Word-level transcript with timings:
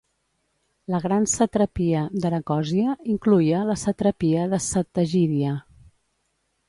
La 0.93 1.01
gran 1.01 1.27
satrapia 1.33 2.01
d'Aracòsia 2.23 2.95
incloïa 3.17 3.61
la 3.73 3.77
satrapia 3.83 4.51
de 4.55 4.61
Sattagídia. 4.71 5.53